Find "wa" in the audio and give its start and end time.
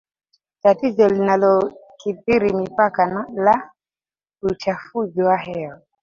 5.21-5.37